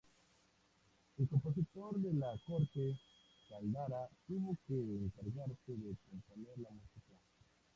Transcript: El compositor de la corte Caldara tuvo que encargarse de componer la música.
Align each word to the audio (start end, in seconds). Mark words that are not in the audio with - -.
El 1.19 1.29
compositor 1.29 1.99
de 2.01 2.11
la 2.15 2.33
corte 2.47 2.99
Caldara 3.47 4.09
tuvo 4.27 4.57
que 4.65 4.73
encargarse 4.73 5.73
de 5.73 5.95
componer 6.09 6.57
la 6.57 6.71
música. 6.71 7.13